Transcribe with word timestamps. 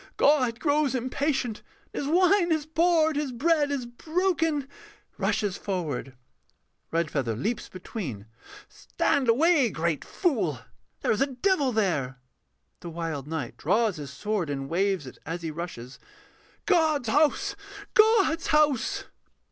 God 0.17 0.59
grows 0.59 0.95
impatient, 0.95 1.59
and 1.93 2.01
His 2.03 2.07
wine 2.11 2.51
is 2.51 2.65
poured, 2.65 3.15
His 3.17 3.31
bread 3.31 3.69
is 3.69 3.85
broken. 3.85 4.67
[Rushes 5.19 5.57
forward.] 5.57 6.15
REDFEATHER 6.89 7.35
[leaps 7.35 7.69
between]. 7.69 8.25
Stand 8.67 9.29
away, 9.29 9.69
great 9.69 10.03
fool, 10.03 10.57
There 11.01 11.11
is 11.11 11.21
a 11.21 11.27
devil 11.27 11.71
there! 11.71 12.17
THE 12.79 12.89
WILD 12.89 13.27
KNIGHT 13.27 13.57
[draws 13.57 13.97
his 13.97 14.09
sword, 14.09 14.49
and 14.49 14.67
waves 14.67 15.05
it 15.05 15.19
as 15.23 15.43
he 15.43 15.51
rushes]. 15.51 15.99
God's 16.65 17.07
house! 17.09 17.55
God's 17.93 18.47
house! 18.47 19.03